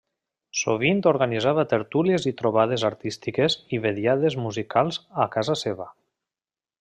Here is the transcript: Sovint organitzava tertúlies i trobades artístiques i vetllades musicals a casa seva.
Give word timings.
Sovint 0.59 1.01
organitzava 1.11 1.65
tertúlies 1.73 2.25
i 2.31 2.33
trobades 2.41 2.85
artístiques 2.91 3.59
i 3.77 3.81
vetllades 3.87 4.39
musicals 4.47 4.99
a 5.27 5.33
casa 5.37 5.59
seva. 5.67 5.87